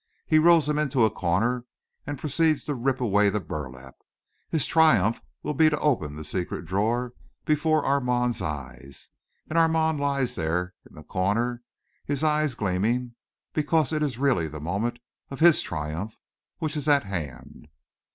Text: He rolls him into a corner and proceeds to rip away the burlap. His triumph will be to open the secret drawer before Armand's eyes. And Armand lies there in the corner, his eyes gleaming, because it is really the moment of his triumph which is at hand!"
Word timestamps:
He 0.25 0.39
rolls 0.39 0.67
him 0.67 0.79
into 0.79 1.03
a 1.05 1.11
corner 1.11 1.65
and 2.07 2.17
proceeds 2.17 2.65
to 2.65 2.73
rip 2.73 2.99
away 2.99 3.29
the 3.29 3.39
burlap. 3.39 3.97
His 4.49 4.65
triumph 4.65 5.21
will 5.43 5.53
be 5.53 5.69
to 5.69 5.77
open 5.79 6.15
the 6.15 6.23
secret 6.23 6.65
drawer 6.65 7.13
before 7.45 7.85
Armand's 7.85 8.41
eyes. 8.41 9.09
And 9.47 9.59
Armand 9.59 9.99
lies 9.99 10.33
there 10.33 10.73
in 10.89 10.95
the 10.95 11.03
corner, 11.03 11.61
his 12.03 12.23
eyes 12.23 12.55
gleaming, 12.55 13.13
because 13.53 13.93
it 13.93 14.01
is 14.01 14.17
really 14.17 14.47
the 14.47 14.59
moment 14.59 14.97
of 15.29 15.39
his 15.39 15.61
triumph 15.61 16.17
which 16.57 16.75
is 16.75 16.87
at 16.87 17.03
hand!" 17.03 17.67